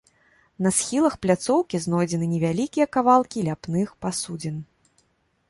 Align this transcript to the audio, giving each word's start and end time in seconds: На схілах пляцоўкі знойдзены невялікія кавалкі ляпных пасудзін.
На 0.67 0.69
схілах 0.77 1.17
пляцоўкі 1.25 1.81
знойдзены 1.85 2.25
невялікія 2.33 2.85
кавалкі 2.99 3.45
ляпных 3.51 3.87
пасудзін. 4.07 4.57